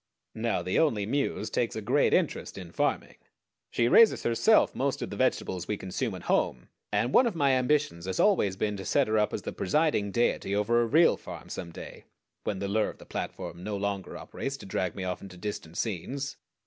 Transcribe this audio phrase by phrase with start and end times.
[0.33, 3.17] Now the Only Muse takes a great interest in farming.
[3.69, 7.51] She raises herself most of the vegetables we consume at home, and one of my
[7.51, 11.17] ambitions has always been to set her up as the presiding Deity over a real
[11.17, 12.05] farm some day
[12.45, 15.77] when the lure of the platform no longer operates to drag me off into distant
[15.77, 16.35] scenes.